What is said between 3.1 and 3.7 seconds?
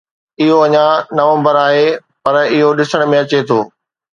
۾ اچي ٿو